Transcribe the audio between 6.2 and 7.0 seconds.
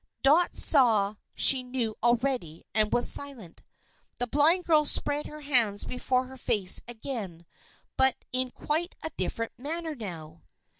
her face